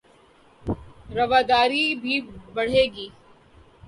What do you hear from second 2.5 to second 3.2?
بڑھے گی